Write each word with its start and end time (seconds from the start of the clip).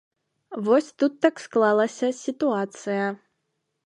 Вось 0.69 0.87
тут 1.01 1.19
так 1.25 1.35
склалася 1.45 2.09
сітуацыя. 2.21 3.05